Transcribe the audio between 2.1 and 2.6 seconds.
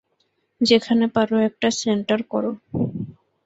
কর।